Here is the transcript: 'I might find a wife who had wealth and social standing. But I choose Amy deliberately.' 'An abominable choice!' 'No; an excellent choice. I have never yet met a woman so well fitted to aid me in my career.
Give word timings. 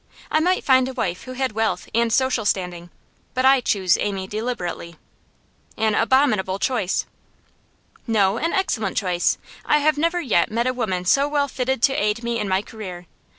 'I 0.31 0.39
might 0.39 0.63
find 0.63 0.89
a 0.89 0.93
wife 0.95 1.25
who 1.25 1.33
had 1.33 1.51
wealth 1.51 1.87
and 1.93 2.11
social 2.11 2.43
standing. 2.43 2.89
But 3.35 3.45
I 3.45 3.61
choose 3.61 3.99
Amy 3.99 4.25
deliberately.' 4.25 4.95
'An 5.77 5.93
abominable 5.93 6.57
choice!' 6.57 7.05
'No; 8.07 8.37
an 8.37 8.51
excellent 8.51 8.97
choice. 8.97 9.37
I 9.63 9.77
have 9.77 9.99
never 9.99 10.19
yet 10.19 10.49
met 10.49 10.65
a 10.65 10.73
woman 10.73 11.05
so 11.05 11.27
well 11.27 11.47
fitted 11.47 11.83
to 11.83 11.93
aid 11.93 12.23
me 12.23 12.39
in 12.39 12.49
my 12.49 12.63
career. 12.63 13.05